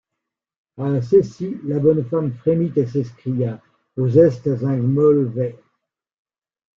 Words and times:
A 0.77 0.99
cecy, 1.03 1.59
la 1.63 1.77
bonne 1.77 2.03
femme 2.05 2.31
frémit 2.33 2.73
et 2.75 2.87
s’escria:— 2.87 3.61
Vous 3.97 4.17
estes 4.17 4.63
ung 4.63 4.81
maulvais. 4.81 5.59